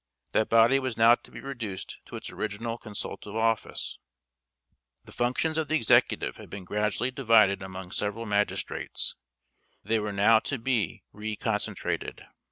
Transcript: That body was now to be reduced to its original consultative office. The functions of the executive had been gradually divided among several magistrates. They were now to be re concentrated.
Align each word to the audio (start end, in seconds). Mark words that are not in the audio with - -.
That 0.31 0.49
body 0.49 0.79
was 0.79 0.97
now 0.97 1.13
to 1.13 1.29
be 1.29 1.41
reduced 1.41 1.99
to 2.07 2.15
its 2.15 2.31
original 2.31 2.79
consultative 2.79 3.35
office. 3.35 3.99
The 5.05 5.11
functions 5.11 5.59
of 5.59 5.67
the 5.67 5.75
executive 5.75 6.37
had 6.37 6.49
been 6.49 6.63
gradually 6.63 7.11
divided 7.11 7.61
among 7.61 7.91
several 7.91 8.25
magistrates. 8.25 9.15
They 9.83 9.99
were 9.99 10.11
now 10.11 10.39
to 10.39 10.57
be 10.57 11.03
re 11.13 11.35
concentrated. 11.35 12.25